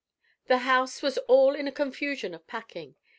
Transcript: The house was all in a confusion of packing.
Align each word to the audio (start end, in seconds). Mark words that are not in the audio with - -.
The 0.47 0.57
house 0.65 1.03
was 1.03 1.19
all 1.27 1.53
in 1.53 1.67
a 1.67 1.71
confusion 1.71 2.33
of 2.33 2.47
packing. 2.47 2.95